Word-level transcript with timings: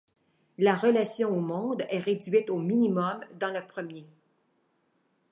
La 0.57 0.73
relation 0.73 1.29
au 1.29 1.41
monde 1.41 1.85
est 1.91 1.99
réduite 1.99 2.49
au 2.49 2.57
minimum 2.57 3.19
dans 3.39 3.53
le 3.53 3.63
premier. 3.67 4.07